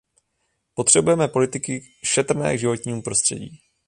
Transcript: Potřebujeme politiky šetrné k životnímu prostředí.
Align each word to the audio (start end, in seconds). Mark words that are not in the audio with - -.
Potřebujeme 0.73 1.27
politiky 1.27 1.87
šetrné 2.03 2.55
k 2.55 2.59
životnímu 2.59 3.01
prostředí. 3.01 3.59